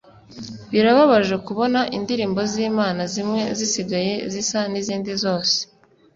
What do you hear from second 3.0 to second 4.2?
zimwe zisigaye